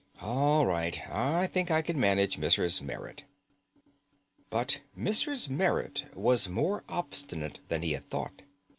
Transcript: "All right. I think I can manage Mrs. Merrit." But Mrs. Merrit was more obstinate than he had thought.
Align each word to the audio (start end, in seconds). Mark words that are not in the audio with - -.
"All 0.19 0.65
right. 0.65 0.99
I 1.11 1.45
think 1.45 1.69
I 1.69 1.83
can 1.83 1.99
manage 1.99 2.39
Mrs. 2.39 2.81
Merrit." 2.81 3.23
But 4.49 4.81
Mrs. 4.97 5.47
Merrit 5.47 6.05
was 6.15 6.49
more 6.49 6.83
obstinate 6.89 7.59
than 7.67 7.83
he 7.83 7.91
had 7.91 8.09
thought. 8.09 8.41